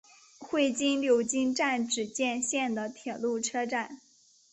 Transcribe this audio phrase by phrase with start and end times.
[0.39, 3.99] 会津柳津站只见线的铁路车站。